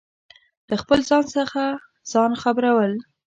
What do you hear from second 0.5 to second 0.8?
له